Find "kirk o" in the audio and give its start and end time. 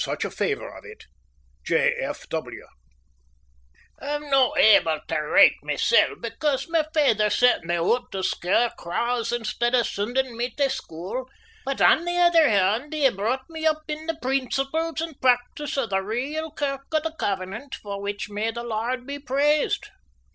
16.49-16.99